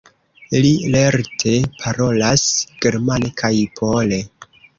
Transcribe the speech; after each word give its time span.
Li 0.61 0.69
lerte 0.95 1.53
parolas 1.83 2.47
germane 2.87 3.31
kaj 3.45 3.53
pole. 3.79 4.21